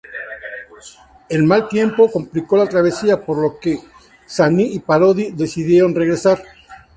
[1.29, 3.77] El mal tiempo complicó la travesía, por lo que
[4.27, 6.41] Zanni y Parodi decidieron regresar.